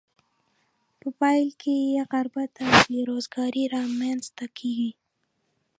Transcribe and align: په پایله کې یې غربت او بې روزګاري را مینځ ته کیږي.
په 0.99 1.07
پایله 1.19 1.53
کې 1.61 1.75
یې 1.93 1.99
غربت 2.11 2.51
او 2.63 2.71
بې 2.87 2.99
روزګاري 3.09 3.65
را 3.73 3.83
مینځ 3.99 4.23
ته 4.37 4.45
کیږي. 4.57 4.91